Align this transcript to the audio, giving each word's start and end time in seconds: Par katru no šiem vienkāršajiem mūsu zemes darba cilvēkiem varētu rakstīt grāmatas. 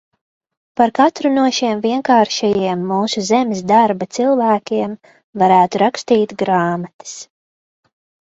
Par 0.79 0.91
katru 0.99 1.31
no 1.33 1.41
šiem 1.57 1.81
vienkāršajiem 1.83 2.81
mūsu 2.91 3.23
zemes 3.27 3.61
darba 3.71 4.07
cilvēkiem 4.17 4.95
varētu 5.43 5.83
rakstīt 5.83 6.35
grāmatas. 6.43 7.13